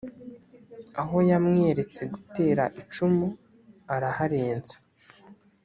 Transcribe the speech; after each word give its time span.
aho 1.01 1.17
yamweretse 1.29 2.01
gutera 2.13 2.63
icumu, 2.81 3.27
araharenza 3.93 4.75